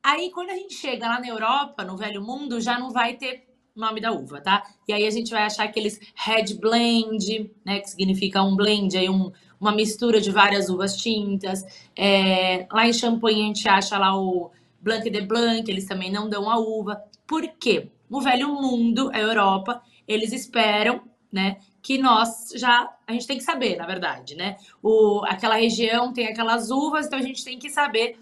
Aí, 0.02 0.30
quando 0.30 0.50
a 0.50 0.56
gente 0.56 0.74
chega 0.74 1.06
lá 1.06 1.20
na 1.20 1.28
Europa, 1.28 1.84
no 1.84 1.96
Velho 1.96 2.22
Mundo, 2.22 2.60
já 2.60 2.78
não 2.78 2.90
vai 2.90 3.14
ter 3.14 3.46
nome 3.74 4.00
da 4.00 4.12
uva, 4.12 4.40
tá? 4.40 4.62
E 4.86 4.92
aí 4.92 5.06
a 5.06 5.10
gente 5.10 5.30
vai 5.30 5.44
achar 5.44 5.64
aqueles 5.64 5.98
red 6.14 6.54
blend, 6.60 7.50
né, 7.64 7.80
que 7.80 7.88
significa 7.88 8.42
um 8.42 8.54
blend, 8.54 8.96
aí 8.96 9.08
um, 9.08 9.32
uma 9.58 9.72
mistura 9.72 10.20
de 10.20 10.30
várias 10.30 10.68
uvas 10.68 10.96
tintas. 10.96 11.64
É, 11.96 12.66
lá 12.70 12.86
em 12.86 12.92
Champagne 12.92 13.42
a 13.42 13.46
gente 13.46 13.68
acha 13.68 13.98
lá 13.98 14.14
o 14.18 14.50
Blanc 14.80 15.08
de 15.08 15.20
Blanc, 15.22 15.70
eles 15.70 15.86
também 15.86 16.10
não 16.10 16.28
dão 16.28 16.50
a 16.50 16.58
uva. 16.58 17.02
Por 17.26 17.46
quê? 17.48 17.88
No 18.10 18.20
velho 18.20 18.48
mundo, 18.48 19.10
a 19.14 19.18
Europa, 19.18 19.82
eles 20.06 20.32
esperam, 20.32 21.00
né, 21.32 21.56
que 21.80 21.96
nós 21.96 22.52
já 22.54 22.92
a 23.06 23.12
gente 23.12 23.26
tem 23.26 23.38
que 23.38 23.44
saber, 23.44 23.76
na 23.76 23.86
verdade, 23.86 24.34
né? 24.34 24.56
O, 24.82 25.22
aquela 25.24 25.56
região 25.56 26.12
tem 26.12 26.26
aquelas 26.26 26.70
uvas, 26.70 27.06
então 27.06 27.18
a 27.18 27.22
gente 27.22 27.42
tem 27.42 27.58
que 27.58 27.70
saber 27.70 28.18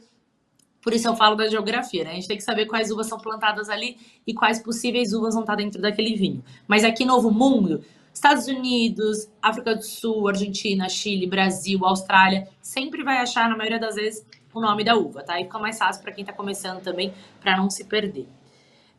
por 0.82 0.94
isso 0.94 1.06
eu 1.06 1.14
falo 1.14 1.36
da 1.36 1.48
geografia, 1.48 2.04
né? 2.04 2.12
A 2.12 2.14
gente 2.14 2.28
tem 2.28 2.36
que 2.36 2.42
saber 2.42 2.66
quais 2.66 2.90
uvas 2.90 3.06
são 3.06 3.18
plantadas 3.18 3.68
ali 3.68 3.98
e 4.26 4.32
quais 4.32 4.58
possíveis 4.58 5.12
uvas 5.12 5.34
vão 5.34 5.42
estar 5.42 5.56
dentro 5.56 5.80
daquele 5.80 6.14
vinho. 6.16 6.42
Mas 6.66 6.84
aqui 6.84 7.04
Novo 7.04 7.30
Mundo, 7.30 7.84
Estados 8.12 8.46
Unidos, 8.46 9.30
África 9.42 9.74
do 9.74 9.82
Sul, 9.82 10.28
Argentina, 10.28 10.88
Chile, 10.88 11.26
Brasil, 11.26 11.84
Austrália, 11.84 12.48
sempre 12.62 13.02
vai 13.02 13.18
achar, 13.18 13.48
na 13.48 13.56
maioria 13.56 13.78
das 13.78 13.94
vezes, 13.94 14.26
o 14.52 14.60
nome 14.60 14.82
da 14.82 14.96
uva, 14.96 15.22
tá? 15.22 15.34
Aí 15.34 15.44
fica 15.44 15.58
mais 15.58 15.78
fácil 15.78 16.02
para 16.02 16.12
quem 16.12 16.22
está 16.22 16.32
começando 16.32 16.82
também, 16.82 17.12
para 17.40 17.56
não 17.56 17.70
se 17.70 17.84
perder. 17.84 18.26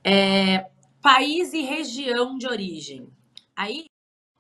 É, 0.04 0.68
país 1.01 1.54
e 1.54 1.62
região 1.62 2.38
de 2.38 2.48
origem. 2.48 3.07
Aí, 3.56 3.86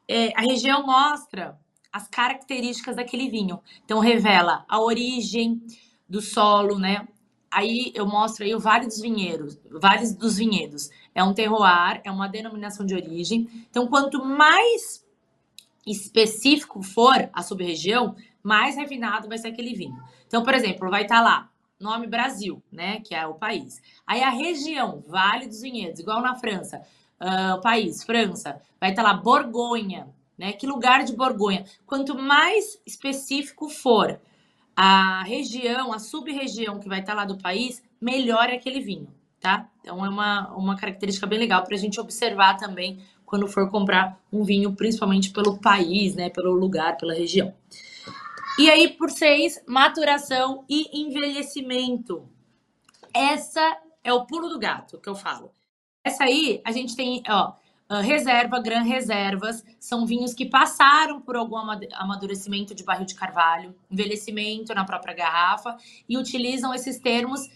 é, 0.07 0.31
a 0.35 0.41
região 0.41 0.85
mostra 0.85 1.59
as 1.91 2.07
características 2.07 2.95
daquele 2.95 3.29
vinho. 3.29 3.59
Então, 3.83 3.99
revela 3.99 4.63
a 4.69 4.79
origem 4.79 5.61
do 6.07 6.21
solo, 6.21 6.79
né? 6.79 7.07
Aí 7.51 7.91
eu 7.93 8.05
mostro 8.07 8.43
aí 8.43 8.55
o 8.55 8.59
Vale 8.59 8.87
dos 8.87 8.99
Vinhedos, 8.99 9.59
Vales 9.69 10.15
dos 10.15 10.37
Vinhedos. 10.37 10.89
É 11.13 11.23
um 11.23 11.33
terroir, 11.33 12.01
é 12.03 12.09
uma 12.09 12.27
denominação 12.27 12.85
de 12.85 12.95
origem. 12.95 13.49
Então, 13.69 13.87
quanto 13.87 14.23
mais 14.23 15.05
específico 15.85 16.81
for 16.81 17.29
a 17.33 17.43
sub-região, 17.43 18.15
mais 18.41 18.75
refinado 18.75 19.27
vai 19.27 19.37
ser 19.37 19.49
aquele 19.49 19.75
vinho. 19.75 20.01
Então, 20.25 20.43
por 20.43 20.53
exemplo, 20.53 20.89
vai 20.89 21.03
estar 21.03 21.17
tá 21.17 21.21
lá 21.21 21.51
nome 21.79 22.07
Brasil, 22.07 22.61
né, 22.71 23.01
que 23.01 23.13
é 23.13 23.25
o 23.25 23.33
país. 23.33 23.81
Aí 24.05 24.21
a 24.21 24.29
região, 24.29 25.03
Vale 25.07 25.47
dos 25.47 25.61
Vinhedos, 25.61 25.99
igual 25.99 26.21
na 26.21 26.35
França, 26.35 26.81
uh, 27.19 27.55
o 27.55 27.61
país, 27.61 28.03
França, 28.03 28.61
vai 28.79 28.91
estar 28.91 29.03
tá 29.03 29.11
lá 29.11 29.17
Borgonha, 29.17 30.07
né? 30.37 30.53
Que 30.53 30.65
lugar 30.65 31.03
de 31.03 31.15
Borgonha? 31.15 31.65
Quanto 31.85 32.15
mais 32.17 32.79
específico 32.85 33.69
for 33.69 34.19
a 34.75 35.23
região, 35.23 35.93
a 35.93 35.99
sub-região 35.99 36.79
que 36.79 36.89
vai 36.89 36.99
estar 36.99 37.13
lá 37.13 37.25
do 37.25 37.37
país, 37.37 37.83
melhor 37.99 38.49
é 38.49 38.55
aquele 38.55 38.79
vinho, 38.81 39.07
tá? 39.39 39.69
Então 39.79 40.05
é 40.05 40.09
uma, 40.09 40.49
uma 40.53 40.75
característica 40.75 41.27
bem 41.27 41.39
legal 41.39 41.63
para 41.63 41.75
a 41.75 41.79
gente 41.79 41.99
observar 41.99 42.57
também 42.57 42.99
quando 43.25 43.47
for 43.47 43.69
comprar 43.69 44.19
um 44.31 44.43
vinho, 44.43 44.73
principalmente 44.75 45.31
pelo 45.31 45.57
país, 45.57 46.15
né? 46.15 46.29
Pelo 46.29 46.51
lugar, 46.51 46.97
pela 46.97 47.13
região. 47.13 47.53
E 48.59 48.69
aí, 48.69 48.89
por 48.89 49.09
seis, 49.09 49.61
maturação 49.65 50.65
e 50.69 51.01
envelhecimento. 51.01 52.27
Essa 53.13 53.77
é 54.03 54.11
o 54.11 54.25
pulo 54.25 54.49
do 54.49 54.59
gato 54.59 54.99
que 54.99 55.07
eu 55.07 55.15
falo. 55.15 55.51
Essa 56.03 56.25
aí, 56.25 56.61
a 56.65 56.71
gente 56.71 56.95
tem, 56.95 57.23
ó, 57.29 57.53
reserva, 57.99 58.61
Gran 58.61 58.83
Reservas, 58.83 59.65
são 59.79 60.05
vinhos 60.05 60.33
que 60.33 60.45
passaram 60.45 61.19
por 61.19 61.35
algum 61.35 61.57
amadurecimento 61.57 62.73
de 62.73 62.83
barril 62.83 63.05
de 63.05 63.15
carvalho, 63.15 63.75
envelhecimento 63.89 64.73
na 64.73 64.85
própria 64.85 65.13
garrafa 65.13 65.75
e 66.07 66.17
utilizam 66.17 66.73
esses 66.73 66.99
termos 66.99 67.49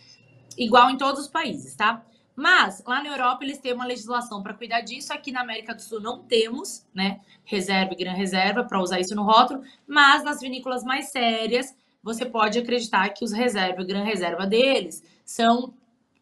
igual 0.57 0.89
em 0.89 0.97
todos 0.97 1.21
os 1.21 1.27
países, 1.27 1.75
tá? 1.75 2.03
Mas 2.35 2.83
lá 2.85 3.01
na 3.01 3.09
Europa 3.09 3.45
eles 3.45 3.59
têm 3.59 3.73
uma 3.73 3.85
legislação 3.85 4.43
para 4.43 4.53
cuidar 4.53 4.81
disso. 4.81 5.13
Aqui 5.13 5.31
na 5.31 5.41
América 5.41 5.73
do 5.73 5.81
Sul 5.81 6.01
não 6.01 6.23
temos, 6.23 6.85
né? 6.93 7.21
Reserva 7.45 7.93
e 7.93 7.95
Gran 7.95 8.13
Reserva 8.13 8.63
para 8.63 8.81
usar 8.81 8.99
isso 8.99 9.15
no 9.15 9.23
rótulo, 9.23 9.63
mas 9.87 10.23
nas 10.23 10.41
vinícolas 10.41 10.83
mais 10.83 11.11
sérias 11.11 11.73
você 12.03 12.25
pode 12.25 12.59
acreditar 12.59 13.09
que 13.09 13.25
os 13.25 13.31
reserva 13.31 13.81
e 13.81 13.85
Gran 13.85 14.03
Reserva 14.03 14.45
deles 14.45 15.03
são 15.23 15.73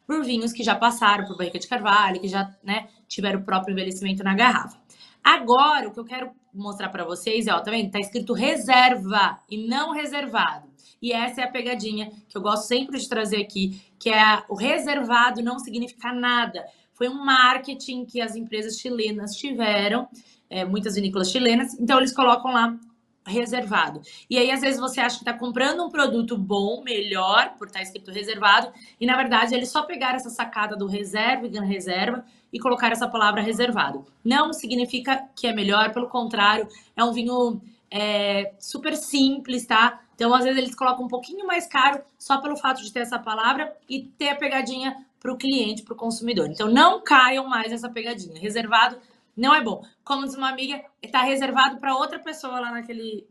por 0.07 0.23
vinhos 0.23 0.53
que 0.53 0.63
já 0.63 0.75
passaram 0.75 1.25
por 1.25 1.37
barrica 1.37 1.59
de 1.59 1.67
carvalho, 1.67 2.21
que 2.21 2.27
já 2.27 2.55
né, 2.63 2.87
tiveram 3.13 3.39
o 3.39 3.45
próprio 3.45 3.73
envelhecimento 3.73 4.23
na 4.23 4.35
garrafa. 4.35 4.77
Agora, 5.23 5.87
o 5.87 5.91
que 5.91 5.99
eu 5.99 6.05
quero 6.05 6.31
mostrar 6.53 6.89
para 6.89 7.05
vocês 7.05 7.47
é, 7.47 7.53
ó, 7.53 7.61
tá 7.61 7.71
vendo? 7.71 7.89
Tá 7.89 7.99
escrito 7.99 8.33
reserva 8.33 9.39
e 9.49 9.67
não 9.67 9.93
reservado. 9.93 10.67
E 11.01 11.11
essa 11.11 11.41
é 11.41 11.43
a 11.45 11.51
pegadinha 11.51 12.11
que 12.27 12.37
eu 12.37 12.41
gosto 12.41 12.67
sempre 12.67 12.99
de 12.99 13.07
trazer 13.07 13.41
aqui, 13.41 13.81
que 13.99 14.09
é 14.09 14.43
o 14.49 14.55
reservado 14.55 15.41
não 15.41 15.59
significa 15.59 16.13
nada. 16.13 16.63
Foi 16.93 17.09
um 17.09 17.23
marketing 17.25 18.05
que 18.05 18.21
as 18.21 18.35
empresas 18.35 18.77
chilenas 18.77 19.31
tiveram, 19.31 20.07
é, 20.49 20.63
muitas 20.63 20.95
vinícolas 20.95 21.31
chilenas, 21.31 21.73
então 21.79 21.97
eles 21.97 22.13
colocam 22.13 22.51
lá 22.51 22.77
reservado. 23.25 24.01
E 24.29 24.37
aí, 24.37 24.51
às 24.51 24.61
vezes, 24.61 24.79
você 24.79 24.99
acha 24.99 25.15
que 25.15 25.23
está 25.23 25.33
comprando 25.33 25.83
um 25.83 25.89
produto 25.89 26.37
bom, 26.37 26.83
melhor, 26.83 27.55
por 27.57 27.67
estar 27.67 27.79
tá 27.79 27.83
escrito 27.83 28.11
reservado, 28.11 28.71
e 28.99 29.05
na 29.05 29.15
verdade 29.15 29.55
eles 29.55 29.69
só 29.69 29.83
pegaram 29.83 30.15
essa 30.15 30.29
sacada 30.29 30.75
do 30.75 30.87
reserva 30.87 31.47
e 31.47 31.59
reserva 31.59 32.25
e 32.53 32.59
colocar 32.59 32.91
essa 32.91 33.07
palavra 33.07 33.41
reservado. 33.41 34.05
Não 34.23 34.53
significa 34.53 35.27
que 35.35 35.47
é 35.47 35.53
melhor, 35.53 35.91
pelo 35.91 36.07
contrário, 36.07 36.67
é 36.95 37.03
um 37.03 37.11
vinho 37.11 37.59
é, 37.89 38.53
super 38.59 38.95
simples, 38.95 39.65
tá? 39.65 39.99
Então, 40.15 40.33
às 40.33 40.43
vezes, 40.43 40.59
eles 40.59 40.75
colocam 40.75 41.05
um 41.05 41.07
pouquinho 41.07 41.47
mais 41.47 41.65
caro 41.65 42.01
só 42.19 42.39
pelo 42.39 42.55
fato 42.55 42.83
de 42.83 42.93
ter 42.93 42.99
essa 42.99 43.17
palavra 43.17 43.75
e 43.89 44.03
ter 44.03 44.29
a 44.29 44.35
pegadinha 44.35 44.95
para 45.19 45.33
o 45.33 45.37
cliente, 45.37 45.81
para 45.81 45.93
o 45.93 45.97
consumidor. 45.97 46.47
Então, 46.47 46.69
não 46.69 47.01
caiam 47.01 47.47
mais 47.47 47.71
nessa 47.71 47.89
pegadinha. 47.89 48.39
Reservado 48.39 48.97
não 49.35 49.55
é 49.55 49.61
bom. 49.61 49.83
Como 50.03 50.25
diz 50.25 50.35
uma 50.35 50.49
amiga, 50.49 50.83
está 51.01 51.23
reservado 51.23 51.77
para 51.77 51.95
outra 51.95 52.19
pessoa 52.19 52.59
lá 52.59 52.71
naquele 52.71 53.25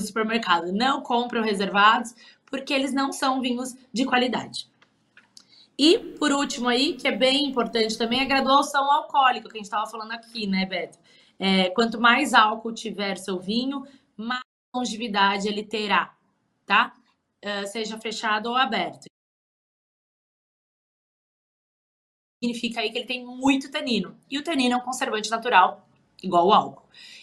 supermercado. 0.00 0.72
Não 0.72 1.02
compram 1.02 1.42
reservados, 1.42 2.14
porque 2.46 2.72
eles 2.72 2.92
não 2.92 3.12
são 3.12 3.40
vinhos 3.40 3.74
de 3.92 4.04
qualidade. 4.04 4.68
E, 5.78 5.98
por 6.18 6.30
último 6.32 6.68
aí, 6.68 6.94
que 6.94 7.08
é 7.08 7.12
bem 7.12 7.46
importante 7.46 7.98
também, 7.98 8.20
a 8.20 8.24
graduação 8.24 8.90
alcoólica, 8.90 9.48
que 9.48 9.56
a 9.56 9.58
gente 9.58 9.64
estava 9.64 9.90
falando 9.90 10.12
aqui, 10.12 10.46
né, 10.46 10.64
Beto? 10.66 10.98
É, 11.38 11.70
quanto 11.70 12.00
mais 12.00 12.32
álcool 12.32 12.72
tiver 12.72 13.16
seu 13.16 13.40
vinho, 13.40 13.84
mais 14.16 14.42
longevidade 14.74 15.48
ele 15.48 15.64
terá, 15.64 16.14
tá? 16.64 16.92
Uh, 17.44 17.66
seja 17.66 17.98
fechado 17.98 18.46
ou 18.48 18.56
aberto. 18.56 19.06
significa 22.44 22.80
aí 22.80 22.90
que 22.90 22.98
ele 22.98 23.06
tem 23.06 23.24
muito 23.24 23.70
tanino. 23.70 24.14
E 24.30 24.38
o 24.38 24.42
tanino 24.42 24.74
é 24.74 24.76
um 24.76 24.80
conservante 24.80 25.30
natural, 25.30 25.88
igual 26.22 26.46
o 26.46 26.52
álcool. 26.52 26.82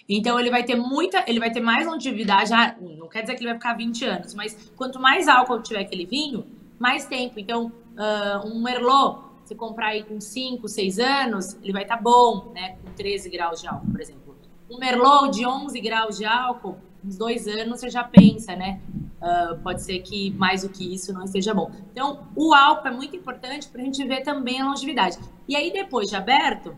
Então 0.10 0.40
ele 0.40 0.50
vai 0.50 0.64
ter 0.64 0.76
muita, 0.76 1.24
ele 1.28 1.40
vai 1.40 1.52
ter 1.52 1.62
mais 1.62 1.86
longevidade, 1.86 2.52
ah, 2.54 2.76
não 2.80 3.08
quer 3.08 3.22
dizer 3.22 3.36
que 3.36 3.42
ele 3.42 3.52
vai 3.52 3.56
ficar 3.56 3.74
20 3.74 4.06
anos, 4.06 4.34
mas 4.34 4.72
quanto 4.76 5.00
mais 5.00 5.28
álcool 5.28 5.62
tiver 5.62 5.82
aquele 5.82 6.06
vinho, 6.06 6.46
mais 6.80 7.06
tempo. 7.06 7.40
Então, 7.40 7.72
uh, 8.02 8.48
um 8.48 8.62
Merlot, 8.62 9.20
você 9.44 9.54
comprar 9.54 9.88
aí 9.88 10.04
com 10.04 10.20
5, 10.20 10.68
6 10.68 11.00
anos, 11.00 11.58
ele 11.62 11.72
vai 11.72 11.84
estar 11.84 11.98
tá 11.98 12.02
bom, 12.02 12.52
né? 12.54 12.78
Com 12.84 12.92
13 12.94 13.30
graus 13.30 13.62
de 13.62 13.68
álcool, 13.68 13.92
por 13.92 14.02
exemplo. 14.02 14.36
Um 14.70 14.80
Merlot 14.80 15.32
de 15.32 15.46
11 15.46 15.80
graus 15.82 16.18
de 16.18 16.26
álcool, 16.26 16.78
uns 17.04 17.18
dois 17.18 17.48
anos 17.48 17.80
você 17.80 17.90
já 17.90 18.04
pensa, 18.04 18.56
né? 18.56 18.80
Uh, 19.22 19.58
pode 19.62 19.84
ser 19.84 20.00
que 20.00 20.32
mais 20.32 20.64
do 20.64 20.70
que 20.70 20.94
isso 20.94 21.14
não 21.14 21.26
esteja 21.26 21.54
bom. 21.54 21.72
Então, 21.92 22.28
o 22.36 22.54
álcool 22.54 22.88
é 22.88 22.92
muito 22.92 23.16
importante 23.16 23.68
para 23.68 23.82
a 23.82 23.86
gente 23.86 24.04
ver 24.06 24.22
também 24.22 24.62
a 24.62 24.66
longevidade. 24.66 25.20
E 25.48 25.56
aí, 25.56 25.72
depois 25.72 26.10
de 26.10 26.16
aberto, 26.16 26.76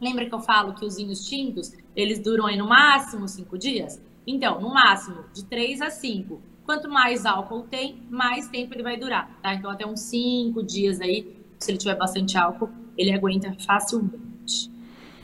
lembra 0.00 0.26
que 0.26 0.34
eu 0.34 0.40
falo 0.40 0.74
que 0.74 0.84
os 0.84 0.96
vinhos 0.96 1.24
tintos, 1.24 1.72
eles 1.96 2.18
duram 2.18 2.46
aí 2.46 2.56
no 2.56 2.68
máximo 2.68 3.26
cinco 3.26 3.56
dias? 3.56 4.02
Então, 4.26 4.60
no 4.60 4.74
máximo, 4.74 5.24
de 5.32 5.44
três 5.44 5.80
a 5.80 5.88
cinco. 5.88 6.42
Quanto 6.64 6.88
mais 6.88 7.26
álcool 7.26 7.62
tem, 7.62 8.02
mais 8.08 8.48
tempo 8.48 8.74
ele 8.74 8.82
vai 8.82 8.96
durar, 8.96 9.28
tá? 9.42 9.54
Então, 9.54 9.70
até 9.70 9.86
uns 9.86 10.00
cinco 10.00 10.62
dias 10.62 11.00
aí, 11.00 11.36
se 11.58 11.70
ele 11.70 11.78
tiver 11.78 11.96
bastante 11.96 12.38
álcool, 12.38 12.70
ele 12.96 13.12
aguenta 13.12 13.54
facilmente. 13.66 14.70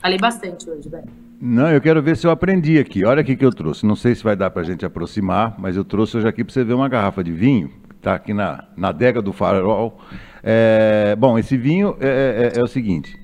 Falei 0.01 0.17
bastante 0.17 0.69
hoje, 0.69 0.89
Beto. 0.89 1.09
Não, 1.41 1.71
eu 1.71 1.79
quero 1.79 2.01
ver 2.01 2.17
se 2.17 2.27
eu 2.27 2.31
aprendi 2.31 2.77
aqui. 2.77 3.05
Olha 3.05 3.21
aqui 3.21 3.35
que 3.35 3.45
eu 3.45 3.51
trouxe. 3.51 3.85
Não 3.85 3.95
sei 3.95 4.13
se 4.13 4.23
vai 4.23 4.35
dar 4.35 4.49
para 4.49 4.61
a 4.61 4.65
gente 4.65 4.85
aproximar, 4.85 5.55
mas 5.57 5.77
eu 5.77 5.85
trouxe 5.85 6.17
hoje 6.17 6.27
aqui 6.27 6.43
para 6.43 6.53
você 6.53 6.63
ver 6.65 6.73
uma 6.73 6.89
garrafa 6.89 7.23
de 7.23 7.31
vinho, 7.31 7.69
que 7.89 7.95
está 7.95 8.15
aqui 8.15 8.33
na, 8.33 8.65
na 8.75 8.89
adega 8.89 9.21
do 9.21 9.31
farol. 9.31 9.99
É, 10.43 11.15
bom, 11.17 11.39
esse 11.39 11.55
vinho 11.55 11.95
é, 12.01 12.51
é, 12.55 12.59
é 12.59 12.63
o 12.63 12.67
seguinte. 12.67 13.17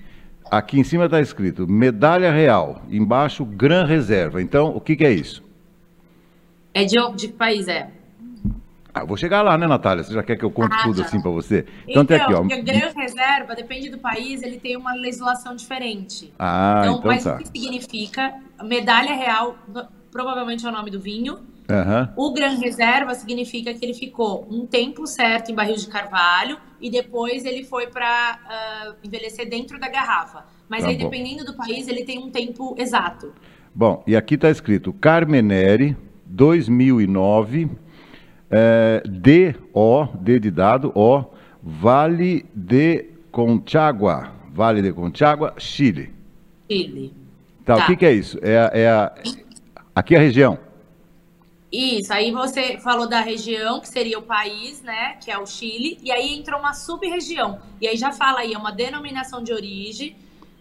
Aqui 0.49 0.79
em 0.79 0.83
cima 0.83 1.05
está 1.05 1.19
escrito 1.19 1.67
medalha 1.67 2.31
real, 2.31 2.81
embaixo 2.89 3.43
Gran 3.43 3.85
Reserva. 3.85 4.41
Então, 4.41 4.73
o 4.75 4.79
que, 4.79 4.95
que 4.95 5.03
é 5.03 5.11
isso? 5.11 5.43
É 6.73 6.85
de, 6.85 6.95
de 7.15 7.27
que 7.27 7.33
país 7.33 7.67
é? 7.67 7.89
Ah, 8.95 9.03
vou 9.03 9.17
chegar 9.17 9.41
lá, 9.41 9.57
né, 9.57 9.67
Natália? 9.67 10.05
Você 10.05 10.13
já 10.13 10.23
quer 10.23 10.37
que 10.37 10.45
eu 10.45 10.49
conte 10.49 10.73
ah, 10.73 10.83
tudo 10.83 11.01
assim 11.01 11.21
para 11.21 11.29
você? 11.29 11.65
Então, 11.83 12.03
então 12.03 12.05
tem 12.05 12.15
aqui, 12.15 12.33
ó. 12.33 12.39
Porque 12.39 12.53
a 12.53 12.61
Gran 12.61 12.93
Reserva, 12.95 13.53
depende 13.53 13.89
do 13.89 13.97
país, 13.97 14.41
ele 14.41 14.57
tem 14.57 14.77
uma 14.77 14.93
legislação 14.93 15.53
diferente. 15.53 16.33
Ah, 16.39 16.79
então, 16.83 16.99
então 16.99 17.11
mas 17.11 17.25
tá. 17.25 17.35
o 17.35 17.37
que 17.39 17.45
significa? 17.45 18.35
Medalha 18.63 19.13
real, 19.13 19.57
provavelmente 20.09 20.65
é 20.65 20.69
o 20.69 20.71
nome 20.71 20.89
do 20.89 21.01
vinho. 21.01 21.39
Uhum. 21.67 22.07
O 22.15 22.31
Gran 22.31 22.55
Reserva 22.57 23.13
significa 23.15 23.73
que 23.73 23.83
ele 23.83 23.93
ficou 23.93 24.47
um 24.49 24.65
tempo 24.65 25.05
certo 25.05 25.51
em 25.51 25.55
barril 25.55 25.75
de 25.75 25.87
carvalho 25.87 26.57
e 26.79 26.89
depois 26.89 27.43
ele 27.43 27.65
foi 27.65 27.87
para 27.87 28.39
uh, 28.45 28.47
ah, 28.49 28.95
envelhecer 29.03 29.49
dentro 29.49 29.77
da 29.77 29.89
garrafa. 29.89 30.45
Mas 30.69 30.83
tá 30.83 30.89
aí, 30.89 30.97
bom. 30.97 31.09
dependendo 31.09 31.43
do 31.43 31.53
país, 31.53 31.89
ele 31.89 32.05
tem 32.05 32.17
um 32.17 32.31
tempo 32.31 32.73
exato. 32.77 33.33
Bom, 33.73 34.01
e 34.07 34.15
aqui 34.15 34.35
está 34.35 34.49
escrito 34.49 34.93
Carmenere 34.93 35.97
2009 36.27 37.83
é, 38.55 39.03
D, 39.05 39.53
O, 39.73 40.05
D 40.21 40.39
de 40.39 40.49
dado, 40.49 40.93
O, 40.95 41.25
Vale 41.61 42.45
de 42.55 43.09
Conchagua, 43.29 44.31
Vale 44.53 44.81
de 44.81 44.93
Conchagua, 44.93 45.53
Chile. 45.57 46.13
Chile. 46.71 47.13
Tá, 47.65 47.75
tá. 47.75 47.83
o 47.83 47.85
que, 47.87 47.97
que, 47.97 48.05
é 48.05 48.13
isso? 48.13 48.39
É, 48.41 48.57
a, 48.57 48.71
é 48.73 48.89
a, 48.89 49.13
aqui 49.93 50.15
é 50.15 50.17
a 50.17 50.21
região. 50.21 50.57
Isso, 51.69 52.13
aí 52.13 52.31
você 52.31 52.77
falou 52.77 53.09
da 53.09 53.19
região, 53.19 53.81
que 53.81 53.89
seria 53.89 54.17
o 54.17 54.21
país, 54.21 54.81
né, 54.81 55.17
que 55.19 55.29
é 55.29 55.37
o 55.37 55.45
Chile, 55.45 55.99
e 56.01 56.09
aí 56.09 56.37
entrou 56.39 56.57
uma 56.57 56.73
sub-região, 56.73 57.59
e 57.81 57.87
aí 57.89 57.97
já 57.97 58.13
fala 58.13 58.39
aí, 58.39 58.53
é 58.53 58.57
uma 58.57 58.71
denominação 58.71 59.43
de 59.43 59.51
origem 59.51 60.15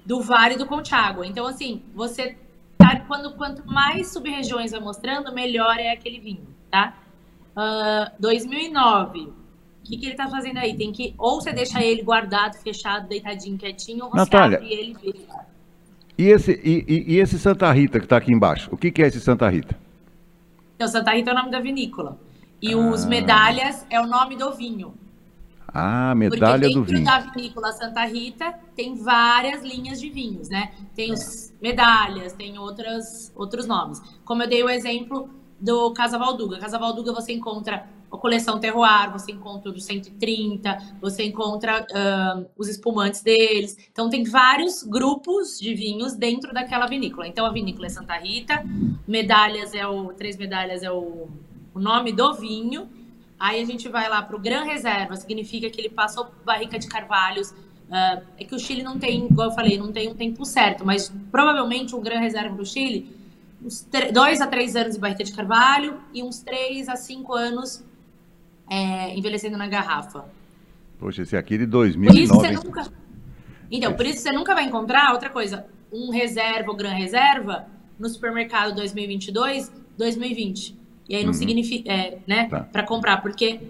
do 0.04 0.20
Vale 0.20 0.56
do 0.56 0.66
Conchagua. 0.66 1.24
Então, 1.24 1.46
assim, 1.46 1.82
você, 1.94 2.36
tá, 2.76 2.98
quando, 3.06 3.34
quanto 3.34 3.64
mais 3.64 4.12
sub-regiões 4.12 4.72
vai 4.72 4.80
mostrando, 4.80 5.32
melhor 5.32 5.78
é 5.78 5.92
aquele 5.92 6.18
vinho, 6.18 6.48
tá? 6.68 6.94
Uh, 7.56 7.60
ah, 7.60 8.12
2009. 8.18 9.20
O 9.20 9.86
que, 9.86 9.98
que 9.98 10.06
ele 10.06 10.14
tá 10.14 10.28
fazendo 10.28 10.58
aí? 10.58 10.74
Tem 10.76 10.90
que 10.90 11.14
ou 11.18 11.40
você 11.40 11.52
deixa 11.52 11.82
ele 11.82 12.02
guardado, 12.02 12.54
fechado, 12.54 13.06
deitadinho, 13.06 13.58
quietinho, 13.58 14.04
ou 14.04 14.10
você 14.10 14.16
Natália, 14.16 14.56
abre 14.56 14.72
ele 14.72 14.96
e 16.16 16.28
esse, 16.28 16.52
e, 16.64 16.84
e, 16.86 17.14
e, 17.14 17.18
esse 17.18 17.38
Santa 17.38 17.70
Rita 17.72 17.98
que 17.98 18.06
está 18.06 18.16
aqui 18.16 18.32
embaixo? 18.32 18.68
O 18.72 18.76
que, 18.76 18.90
que 18.90 19.02
é 19.02 19.08
esse 19.08 19.20
Santa 19.20 19.48
Rita? 19.48 19.76
Então, 20.76 20.86
Santa 20.86 21.12
Rita 21.12 21.30
é 21.30 21.34
o 21.34 21.36
nome 21.36 21.50
da 21.50 21.60
vinícola. 21.60 22.18
E 22.62 22.72
ah. 22.72 22.76
os 22.76 23.04
medalhas 23.04 23.84
é 23.90 24.00
o 24.00 24.06
nome 24.06 24.36
do 24.36 24.52
vinho. 24.52 24.94
Ah, 25.66 26.14
medalha 26.14 26.68
do 26.70 26.84
vinho. 26.84 27.04
da 27.04 27.18
vinícola 27.18 27.72
Santa 27.72 28.04
Rita 28.04 28.54
tem 28.76 28.94
várias 28.94 29.64
linhas 29.64 30.00
de 30.00 30.08
vinhos, 30.08 30.48
né? 30.48 30.70
Tem 30.94 31.12
os 31.12 31.52
medalhas, 31.60 32.32
tem 32.32 32.56
outras, 32.58 33.32
outros 33.34 33.66
nomes. 33.66 34.00
Como 34.24 34.44
eu 34.44 34.48
dei 34.48 34.62
o 34.62 34.70
exemplo 34.70 35.28
do 35.60 35.92
Casa 35.92 36.18
Valduga. 36.18 36.58
Casa 36.58 36.78
Valduga 36.78 37.12
você 37.12 37.32
encontra 37.32 37.86
a 38.14 38.16
coleção 38.16 38.60
Terroir, 38.60 39.10
você 39.10 39.32
encontra 39.32 39.70
o 39.70 39.78
130, 39.78 40.96
você 41.00 41.24
encontra 41.24 41.82
uh, 41.82 42.46
os 42.56 42.68
espumantes 42.68 43.22
deles. 43.22 43.76
Então 43.90 44.08
tem 44.08 44.24
vários 44.24 44.82
grupos 44.82 45.58
de 45.58 45.74
vinhos 45.74 46.14
dentro 46.14 46.52
daquela 46.52 46.86
vinícola. 46.86 47.26
Então 47.26 47.44
a 47.44 47.50
vinícola 47.50 47.86
é 47.86 47.90
Santa 47.90 48.16
Rita, 48.16 48.64
medalhas 49.06 49.74
é 49.74 49.86
o 49.86 50.12
três 50.12 50.36
medalhas 50.36 50.82
é 50.82 50.90
o, 50.90 51.28
o 51.74 51.80
nome 51.80 52.12
do 52.12 52.32
vinho. 52.34 52.88
Aí 53.38 53.60
a 53.60 53.64
gente 53.64 53.88
vai 53.88 54.08
lá 54.08 54.22
para 54.22 54.36
o 54.36 54.38
Gran 54.38 54.62
Reserva, 54.62 55.16
significa 55.16 55.68
que 55.68 55.80
ele 55.80 55.90
passou 55.90 56.28
barrica 56.44 56.78
de 56.78 56.86
carvalhos. 56.86 57.50
Uh, 57.50 58.22
é 58.38 58.44
que 58.44 58.54
o 58.54 58.58
Chile 58.58 58.82
não 58.82 58.98
tem, 58.98 59.26
igual 59.26 59.48
eu 59.48 59.54
falei, 59.54 59.76
não 59.76 59.92
tem 59.92 60.08
um 60.08 60.14
tempo 60.14 60.44
certo, 60.44 60.86
mas 60.86 61.12
provavelmente 61.30 61.94
um 61.94 62.00
Gran 62.00 62.18
Reserva 62.18 62.56
do 62.56 62.64
Chile 62.64 63.23
uns 63.64 63.88
dois 64.12 64.40
a 64.40 64.46
três 64.46 64.76
anos 64.76 64.94
de 64.94 65.00
barrica 65.00 65.24
de 65.24 65.32
carvalho 65.32 65.98
e 66.12 66.22
uns 66.22 66.40
três 66.40 66.88
a 66.88 66.96
cinco 66.96 67.32
anos 67.32 67.82
é, 68.68 69.16
envelhecendo 69.16 69.56
na 69.56 69.66
garrafa. 69.66 70.26
Poxa, 70.98 71.22
esse 71.22 71.36
aqui 71.36 71.54
é 71.54 71.58
de 71.58 71.66
2009. 71.66 72.12
Por 72.12 72.22
isso 72.22 72.34
você 72.34 72.50
nunca... 72.50 72.92
Então, 73.70 73.92
por 73.94 74.06
isso 74.06 74.18
você 74.20 74.32
nunca 74.32 74.54
vai 74.54 74.64
encontrar 74.64 75.12
outra 75.12 75.30
coisa, 75.30 75.66
um 75.90 76.10
reserva 76.10 76.70
ou 76.70 76.76
gran 76.76 76.92
reserva 76.92 77.66
no 77.98 78.08
supermercado 78.08 78.74
2022, 78.74 79.72
2020. 79.96 80.76
E 81.08 81.16
aí 81.16 81.22
não 81.22 81.32
uhum. 81.32 81.38
significa, 81.38 81.90
é, 81.90 82.18
né, 82.26 82.48
tá. 82.48 82.60
para 82.60 82.82
comprar, 82.82 83.20
porque 83.20 83.60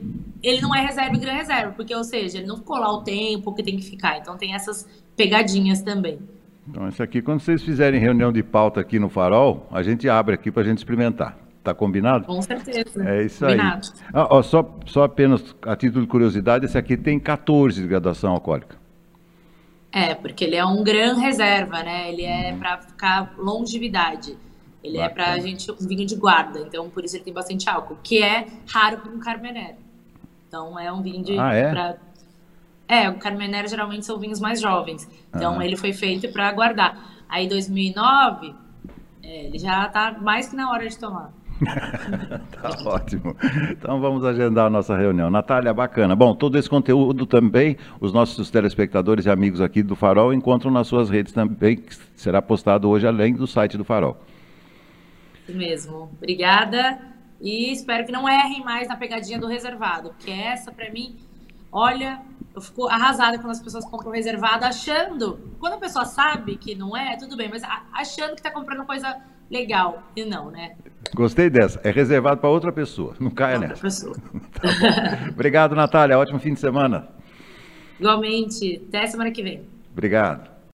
ele 0.42 0.60
não 0.60 0.74
é 0.74 0.84
reserva 0.84 1.16
e 1.16 1.18
gran 1.18 1.32
reserva, 1.32 1.72
porque, 1.72 1.94
ou 1.94 2.04
seja, 2.04 2.38
ele 2.38 2.46
não 2.46 2.56
ficou 2.56 2.76
lá 2.76 2.92
o 2.92 3.02
tempo 3.02 3.52
que 3.54 3.62
tem 3.62 3.76
que 3.76 3.84
ficar. 3.84 4.18
Então 4.18 4.36
tem 4.36 4.54
essas 4.54 4.88
pegadinhas 5.16 5.80
também. 5.82 6.18
Então, 6.68 6.88
isso 6.88 7.02
aqui, 7.02 7.20
quando 7.20 7.40
vocês 7.40 7.62
fizerem 7.62 8.00
reunião 8.00 8.32
de 8.32 8.42
pauta 8.42 8.80
aqui 8.80 8.98
no 8.98 9.08
Farol, 9.08 9.66
a 9.70 9.82
gente 9.82 10.08
abre 10.08 10.34
aqui 10.34 10.50
para 10.50 10.62
a 10.62 10.64
gente 10.64 10.78
experimentar. 10.78 11.36
Tá 11.62 11.72
combinado? 11.72 12.26
Com 12.26 12.42
certeza. 12.42 13.08
É 13.08 13.24
isso 13.24 13.44
combinado. 13.44 13.88
aí. 13.96 14.10
Ah, 14.12 14.28
ó, 14.30 14.42
só, 14.42 14.78
só 14.84 15.04
apenas 15.04 15.56
a 15.62 15.74
título 15.74 16.02
de 16.02 16.10
curiosidade, 16.10 16.66
esse 16.66 16.76
aqui 16.76 16.96
tem 16.96 17.18
14 17.18 17.80
de 17.80 17.88
graduação 17.88 18.32
alcoólica. 18.32 18.76
É, 19.90 20.14
porque 20.14 20.44
ele 20.44 20.56
é 20.56 20.64
um 20.64 20.82
gran 20.82 21.14
reserva, 21.14 21.82
né? 21.82 22.10
Ele 22.12 22.22
é 22.24 22.52
uhum. 22.52 22.58
para 22.58 22.78
ficar 22.78 23.34
longevidade. 23.38 24.36
Ele 24.82 24.98
é 24.98 25.02
Bacana. 25.08 25.22
é 25.22 25.24
para 25.24 25.34
a 25.34 25.38
gente 25.38 25.70
um 25.70 25.76
vinho 25.76 26.04
de 26.04 26.16
guarda, 26.16 26.58
então 26.60 26.90
por 26.90 27.04
isso 27.04 27.16
ele 27.16 27.24
tem 27.24 27.32
bastante 27.32 27.70
álcool, 27.70 27.96
que 28.02 28.22
é 28.22 28.46
raro 28.70 28.98
para 28.98 29.10
um 29.10 29.18
Carmenère. 29.18 29.76
Então 30.46 30.78
é 30.78 30.92
um 30.92 31.00
vinho 31.00 31.22
de 31.24 31.38
ah, 31.38 31.54
é? 31.54 31.70
Pra, 31.70 31.96
é, 32.88 33.08
o 33.08 33.18
Carmenère 33.18 33.68
geralmente 33.68 34.04
são 34.04 34.18
vinhos 34.18 34.40
mais 34.40 34.60
jovens. 34.60 35.08
Então, 35.34 35.60
ele 35.60 35.76
foi 35.76 35.92
feito 35.92 36.32
para 36.32 36.52
guardar. 36.52 37.12
Aí, 37.28 37.48
2009, 37.48 38.54
é, 39.22 39.46
ele 39.46 39.58
já 39.58 39.88
tá 39.88 40.16
mais 40.20 40.48
que 40.48 40.56
na 40.56 40.70
hora 40.70 40.88
de 40.88 40.98
tomar. 40.98 41.32
tá 42.60 42.70
ótimo. 42.84 43.36
Então 43.70 44.00
vamos 44.00 44.24
agendar 44.24 44.66
a 44.66 44.70
nossa 44.70 44.96
reunião. 44.96 45.30
Natália, 45.30 45.72
bacana. 45.72 46.14
Bom, 46.14 46.34
todo 46.34 46.58
esse 46.58 46.68
conteúdo 46.68 47.26
também, 47.26 47.76
os 48.00 48.12
nossos 48.12 48.50
telespectadores 48.50 49.26
e 49.26 49.30
amigos 49.30 49.60
aqui 49.60 49.82
do 49.82 49.94
Farol 49.94 50.34
encontram 50.34 50.70
nas 50.70 50.86
suas 50.86 51.08
redes 51.08 51.32
também, 51.32 51.76
que 51.76 51.96
será 52.16 52.42
postado 52.42 52.88
hoje 52.88 53.06
além 53.06 53.34
do 53.34 53.46
site 53.46 53.78
do 53.78 53.84
Farol. 53.84 54.16
Isso 55.46 55.56
mesmo. 55.56 56.10
Obrigada. 56.16 56.98
E 57.40 57.72
espero 57.72 58.06
que 58.06 58.12
não 58.12 58.28
errem 58.28 58.64
mais 58.64 58.88
na 58.88 58.96
pegadinha 58.96 59.38
do 59.38 59.46
reservado, 59.46 60.10
porque 60.10 60.30
essa, 60.30 60.72
para 60.72 60.90
mim, 60.90 61.16
olha, 61.70 62.20
eu 62.54 62.60
fico 62.60 62.86
arrasada 62.86 63.38
quando 63.38 63.50
as 63.50 63.60
pessoas 63.60 63.84
compram 63.84 64.12
reservado, 64.12 64.64
achando. 64.64 65.40
Quando 65.58 65.74
a 65.74 65.78
pessoa 65.78 66.04
sabe 66.04 66.56
que 66.56 66.74
não 66.74 66.96
é, 66.96 67.16
tudo 67.16 67.36
bem, 67.36 67.48
mas 67.48 67.62
achando 67.92 68.30
que 68.30 68.40
está 68.40 68.50
comprando 68.50 68.86
coisa 68.86 69.20
legal. 69.50 70.04
E 70.14 70.24
não, 70.24 70.50
né? 70.50 70.76
Gostei 71.14 71.50
dessa. 71.50 71.80
É 71.82 71.90
reservado 71.90 72.40
para 72.40 72.48
outra 72.48 72.72
pessoa. 72.72 73.14
Não 73.18 73.30
caia 73.30 73.54
outra 73.54 73.68
nessa. 73.68 73.82
Pessoa. 73.82 74.16
tá 74.60 75.28
Obrigado, 75.30 75.74
Natália. 75.74 76.18
Ótimo 76.18 76.38
fim 76.38 76.54
de 76.54 76.60
semana. 76.60 77.08
Igualmente. 77.98 78.82
Até 78.88 79.06
semana 79.06 79.32
que 79.32 79.42
vem. 79.42 79.68
Obrigado. 79.92 80.53